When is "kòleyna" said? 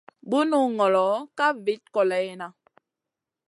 1.95-2.47